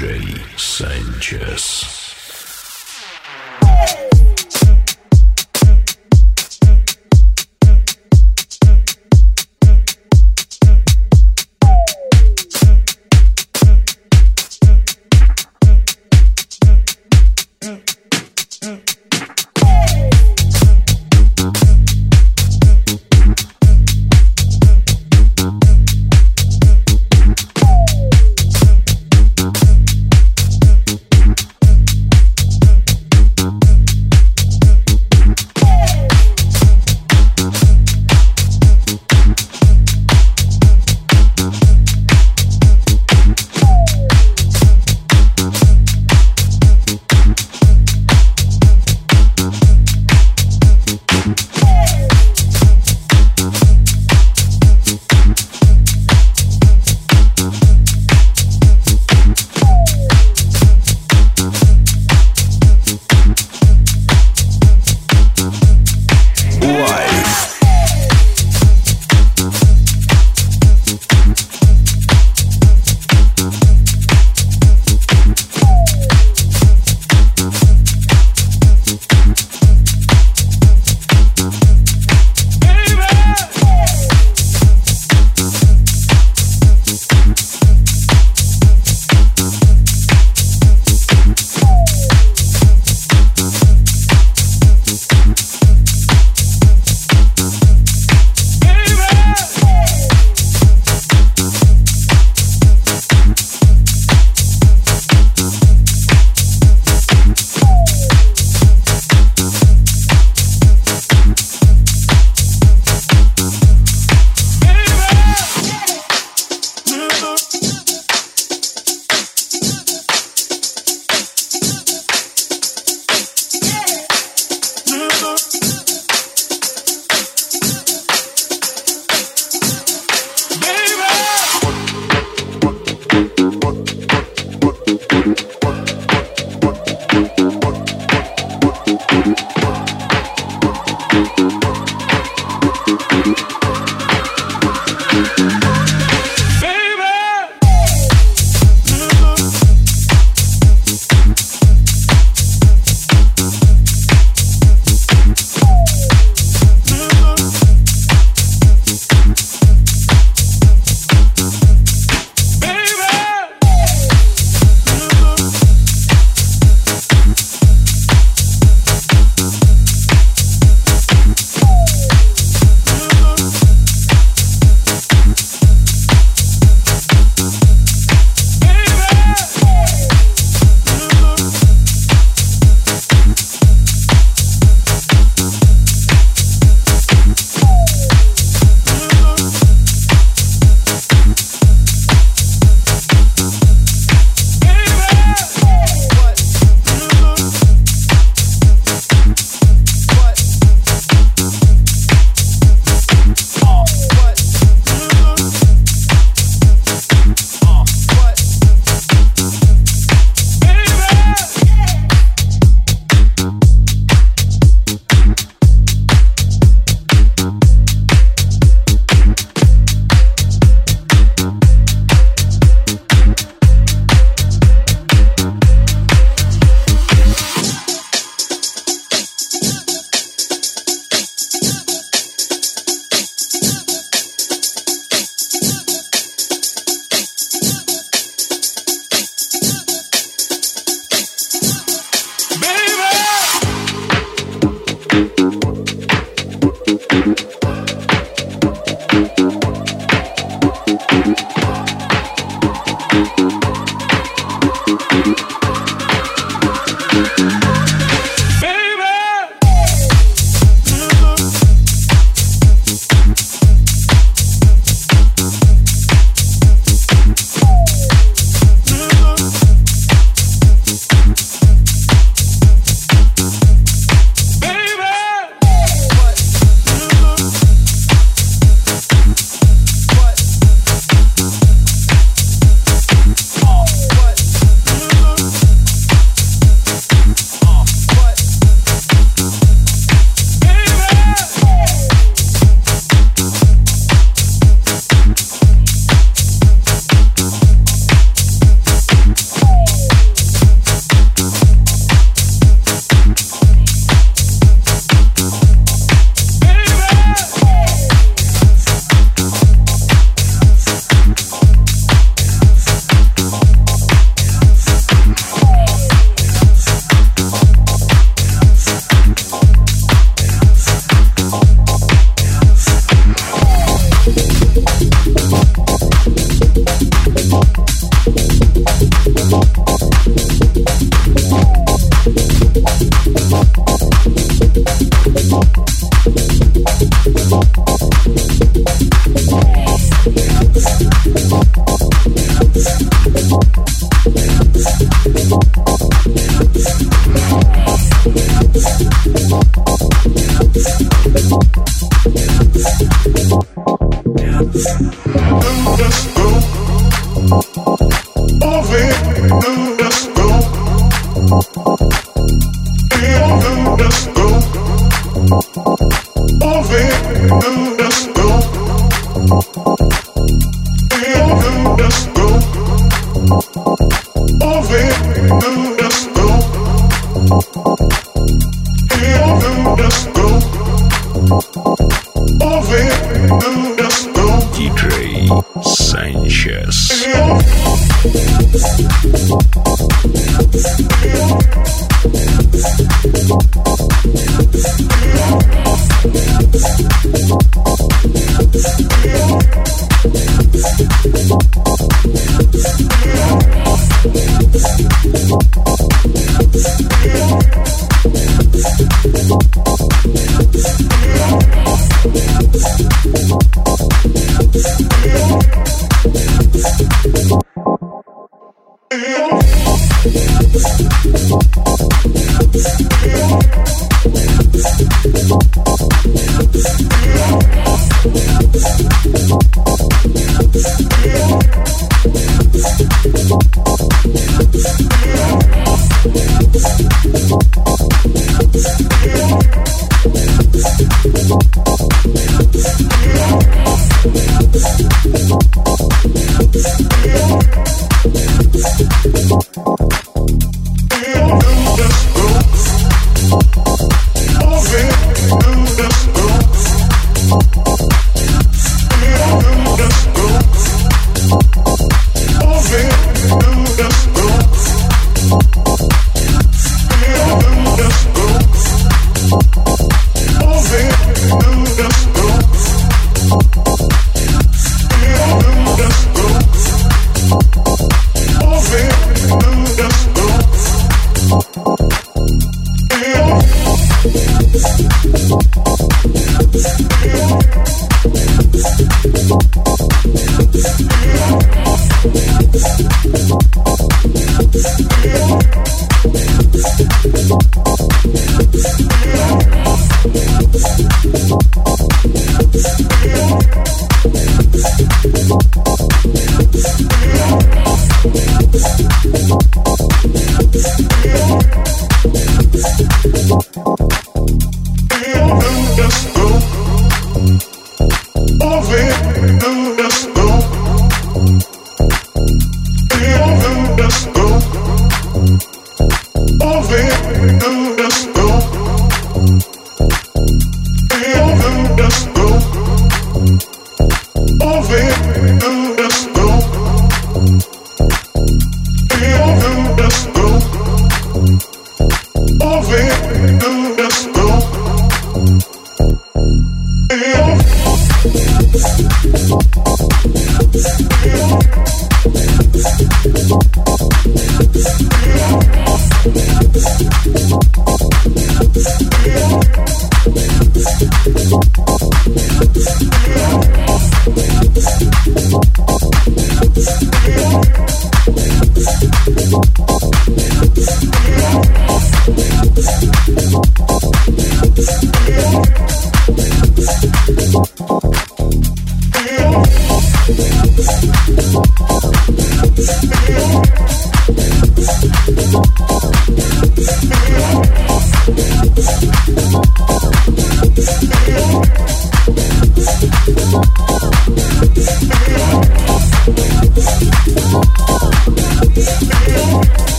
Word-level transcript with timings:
DJ 0.00 0.40
Sanchez. 0.56 1.99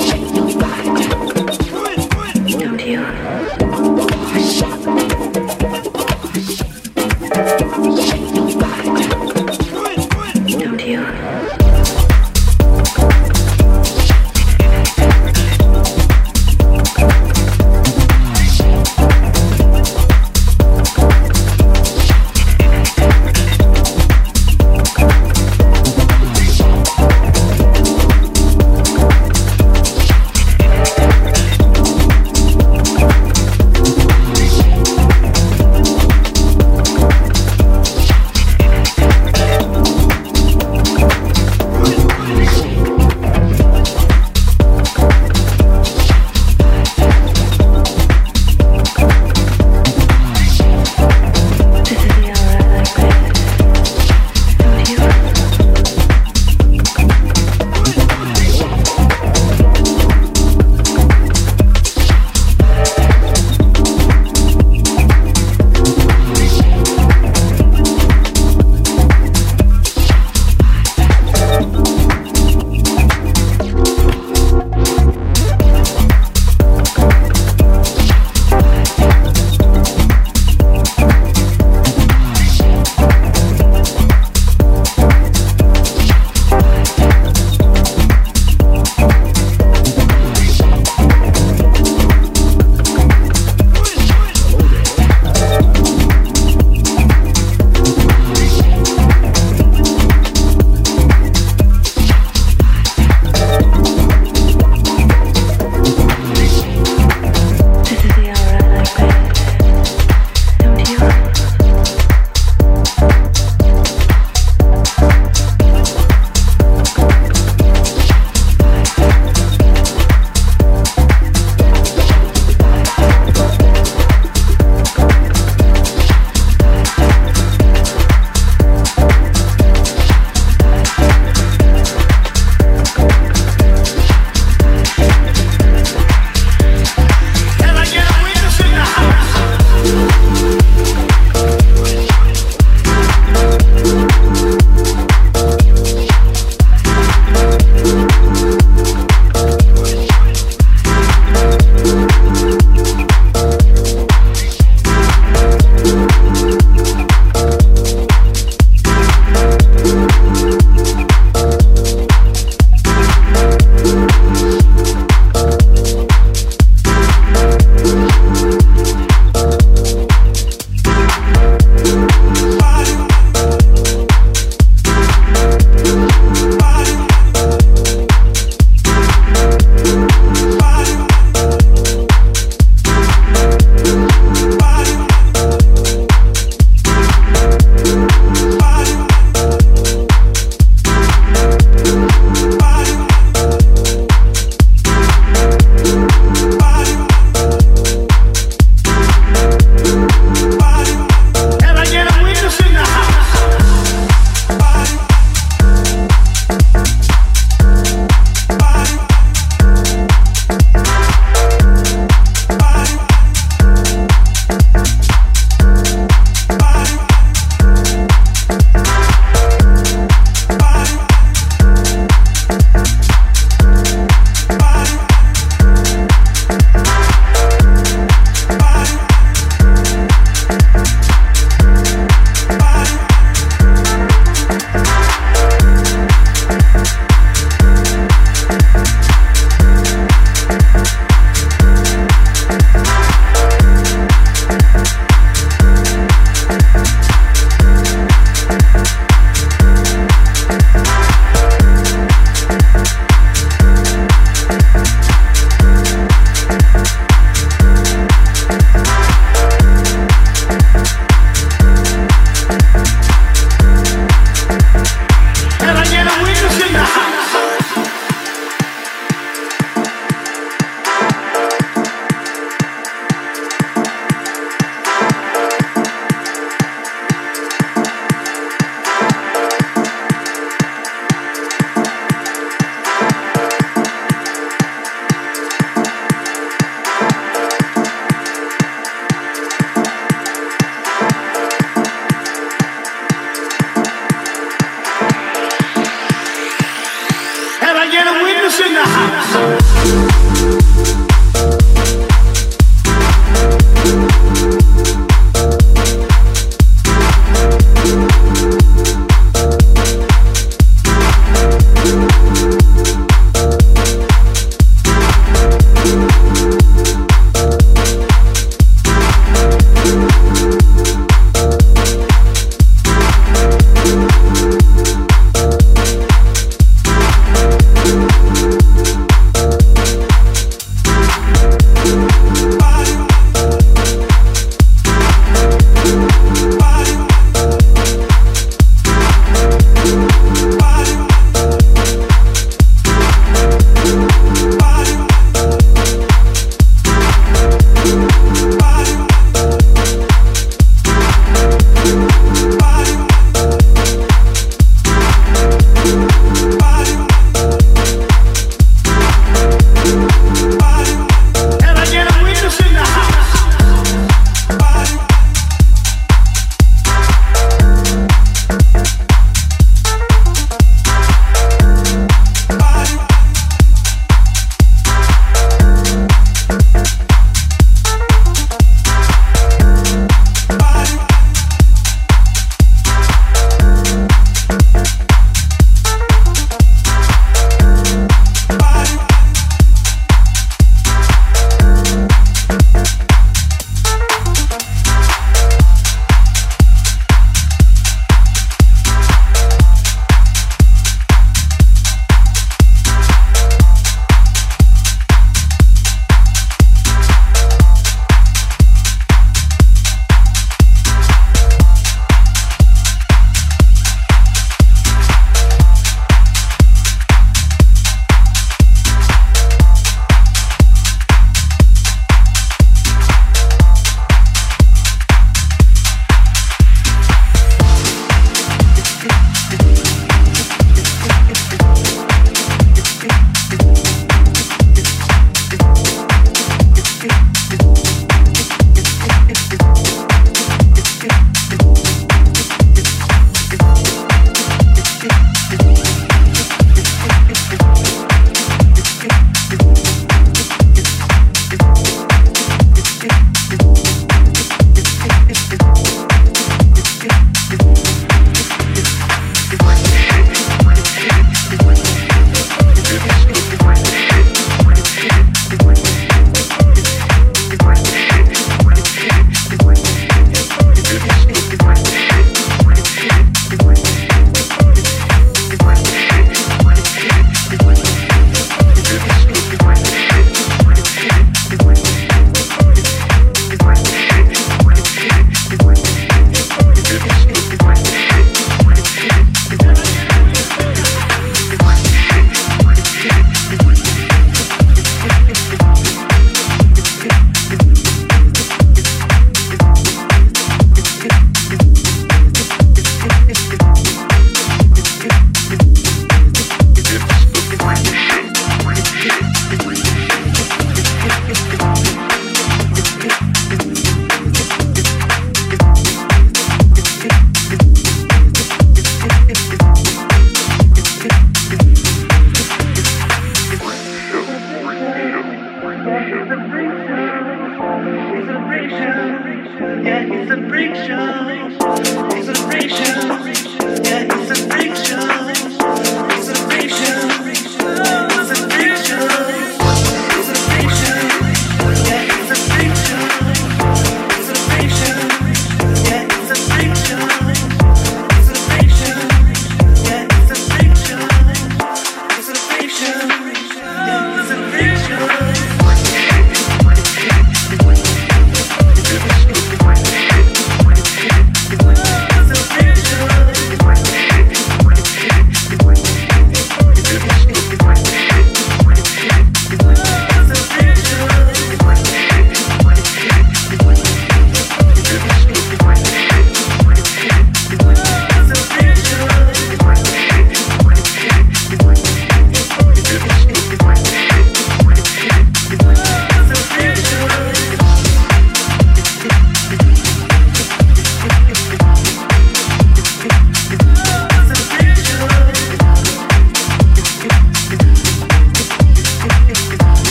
Shake 0.00 0.27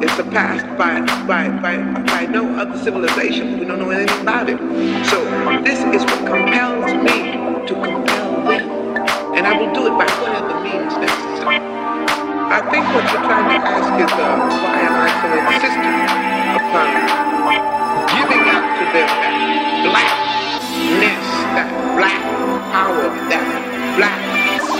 by, 0.00 1.00
by, 1.26 1.48
by, 1.48 2.02
by 2.04 2.26
no 2.26 2.44
other 2.56 2.78
civilization. 2.78 3.58
We 3.58 3.64
don't 3.64 3.78
know 3.78 3.90
anything 3.90 4.20
about 4.20 4.48
it. 4.48 4.58
So 5.06 5.24
this 5.62 5.78
is 5.80 6.04
what 6.04 6.26
compels 6.26 6.92
me 7.00 7.32
to 7.66 7.74
compel 7.74 8.44
them. 8.44 8.68
And 9.36 9.46
I 9.46 9.58
will 9.58 9.72
do 9.72 9.86
it 9.86 9.96
by 9.96 10.06
whatever 10.20 10.60
means 10.60 10.92
necessary. 10.96 11.56
I 11.56 12.60
think 12.70 12.84
what 12.92 13.04
you're 13.10 13.24
trying 13.24 13.48
to 13.48 13.66
ask 13.66 13.88
is 14.04 14.12
uh, 14.12 14.36
why 14.62 14.78
am 14.84 14.96
I 15.00 15.10
so 15.20 15.28
insistent 15.48 15.96
upon 16.60 16.88
giving 18.12 18.44
out 18.52 18.68
to 18.76 18.84
them 18.92 19.08
that 19.24 19.34
blackness, 19.88 21.26
that 21.56 21.68
black 21.96 22.20
power, 22.72 23.08
that 23.30 23.44
black 23.96 24.18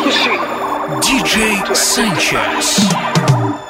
pushing. 0.04 0.40
DJ 1.00 1.74
Sanchez. 1.74 3.65